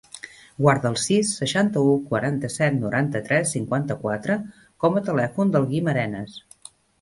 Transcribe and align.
Guarda 0.67 0.87
el 0.89 0.95
sis, 1.01 1.33
seixanta-u, 1.41 1.91
quaranta-set, 2.13 2.79
noranta-tres, 2.85 3.51
cinquanta-quatre 3.57 4.39
com 4.85 4.99
a 4.99 5.05
telèfon 5.11 5.53
del 5.59 5.69
Guim 5.75 5.93
Arenas. 5.95 6.41